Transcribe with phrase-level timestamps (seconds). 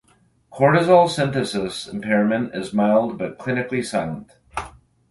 [0.59, 4.33] Cortisol synthesis impairment is mild but clinically silent.